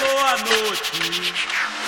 boa 0.00 0.36
noite. 0.38 1.79